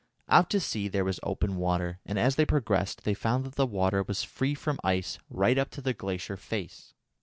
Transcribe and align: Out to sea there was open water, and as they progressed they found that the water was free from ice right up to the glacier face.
Out 0.29 0.49
to 0.49 0.59
sea 0.59 0.87
there 0.87 1.05
was 1.05 1.19
open 1.21 1.57
water, 1.57 1.99
and 2.07 2.17
as 2.17 2.35
they 2.35 2.43
progressed 2.43 3.03
they 3.03 3.13
found 3.13 3.45
that 3.45 3.53
the 3.53 3.67
water 3.67 4.01
was 4.01 4.23
free 4.23 4.55
from 4.55 4.79
ice 4.83 5.19
right 5.29 5.59
up 5.59 5.69
to 5.69 5.81
the 5.81 5.93
glacier 5.93 6.37
face. 6.37 6.95